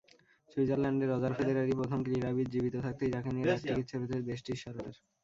সুইজারল্যান্ডে 0.49 1.05
রজার 1.07 1.33
ফেদেরারই 1.37 1.77
প্রথম 1.79 1.99
ক্রীড়াবিদ 2.05 2.47
জীবিত 2.53 2.75
থাকতেই 2.85 3.11
যাঁকে 3.13 3.29
নিয়ে 3.31 3.47
ডাকটিকিট 3.49 3.85
ছেপেছে 3.89 4.15
দেশটির 4.29 4.61
সরকার। 4.63 4.93